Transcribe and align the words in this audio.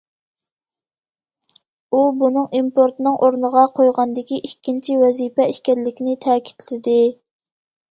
ئۇ 1.93 1.99
بۇنىڭ 2.21 2.47
ئىمپورتنىڭ 2.61 3.19
ئورنىغا 3.27 3.67
قويغاندىكى 3.77 4.41
ئىككىنچى 4.49 4.99
ۋەزىپە 5.05 5.49
ئىكەنلىكىنى 5.55 6.19
تەكىتلىدى. 6.29 6.99